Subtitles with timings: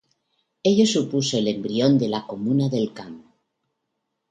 [0.63, 3.23] Ello supuso el embrión de la Comuna del Camp.